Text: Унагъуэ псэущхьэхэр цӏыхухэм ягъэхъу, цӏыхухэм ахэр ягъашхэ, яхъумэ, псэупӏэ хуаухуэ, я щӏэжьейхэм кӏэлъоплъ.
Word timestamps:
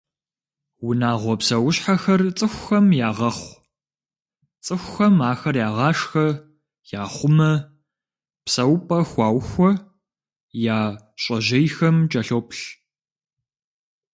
Унагъуэ 0.87 1.35
псэущхьэхэр 1.39 2.21
цӏыхухэм 2.37 2.85
ягъэхъу, 3.09 3.59
цӏыхухэм 4.63 5.15
ахэр 5.31 5.55
ягъашхэ, 5.67 6.25
яхъумэ, 7.01 7.51
псэупӏэ 8.45 8.99
хуаухуэ, 9.09 9.69
я 10.73 10.79
щӏэжьейхэм 11.21 11.97
кӏэлъоплъ. 12.11 12.63